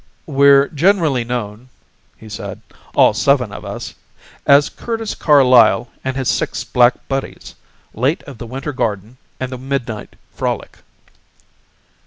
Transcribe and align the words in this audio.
"We're 0.25 0.67
generally 0.69 1.23
known," 1.23 1.69
he 2.17 2.27
said 2.27 2.63
"all 2.95 3.13
seven 3.13 3.51
of 3.51 3.63
us, 3.63 3.93
as 4.47 4.67
Curtis 4.67 5.13
Carlyle 5.13 5.89
and 6.03 6.17
his 6.17 6.27
Six 6.27 6.63
Black 6.63 7.07
Buddies 7.07 7.53
late 7.93 8.23
of 8.23 8.39
the 8.39 8.47
Winter 8.47 8.73
Garden 8.73 9.17
and 9.39 9.51
the 9.51 9.59
Midnight 9.59 10.15
Frolic." 10.33 10.79